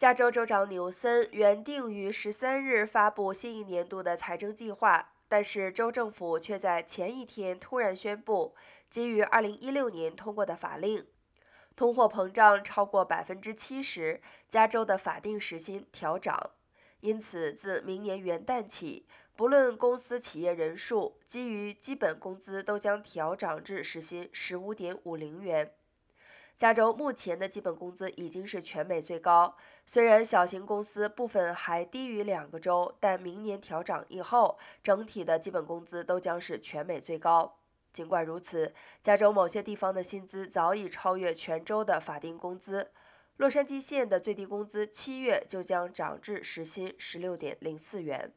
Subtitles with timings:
[0.00, 8.54] 加州州长纽森原定于十三日发布新一年度的财政计划，但是州政府却在前一天突然宣布，
[8.88, 11.06] 基于二零一六年通过的法令，
[11.76, 16.52] 通货膨胀超过百分之七十，加州的法定时薪调涨。
[17.00, 19.06] 因此，自明年元旦起，
[19.36, 25.74] 不论公司企业人数，基于基本工资都将调涨至时薪十五点五零元。
[26.60, 29.56] 加州目前的基本工资已经是全美最高，
[29.86, 37.56] 虽然小型公司部分还低于两个州，但明年调涨以后，整体的基本工资都将是全美最高。
[37.94, 42.90] 尽管如此，加州某些地方的薪资早已超越全州的法定工资。
[43.38, 48.34] 洛杉矶县的最低工资七月就将涨至时薪十六点零四元。